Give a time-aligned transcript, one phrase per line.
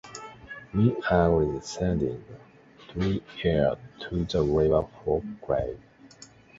[0.73, 2.25] Min agrees, sending
[2.87, 5.77] Tree-ear to the river for clay.